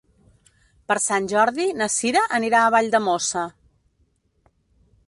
[0.91, 3.47] Per Sant Jordi na Sira anirà a Valldemossa.